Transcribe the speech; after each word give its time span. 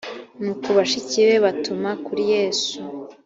nuko 0.43 0.67
bashiki 0.77 1.19
be 1.27 1.35
batuma 1.45 1.89
kuri 2.05 2.23
yesu 2.33 2.73